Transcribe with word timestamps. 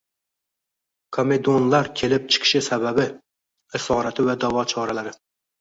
Komedonlar: 1.17 1.91
kelib 2.01 2.25
chiqish 2.37 2.55
sababi, 2.71 3.07
asorati 3.81 4.29
va 4.31 4.39
davo 4.47 4.69
choralari 4.73 5.17